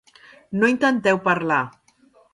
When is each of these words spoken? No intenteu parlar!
No 0.61 0.71
intenteu 0.75 1.17
parlar! 1.29 1.63